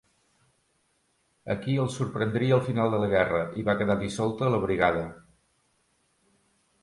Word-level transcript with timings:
Aquí 1.55 1.73
el 1.83 1.91
sorprendria 1.95 2.55
el 2.59 2.63
final 2.69 2.95
de 2.95 3.01
la 3.03 3.09
guerra, 3.13 3.41
i 3.63 3.67
va 3.67 3.77
quedar 3.81 3.99
dissolta 4.01 4.49
la 4.55 4.61
brigada. 4.63 5.03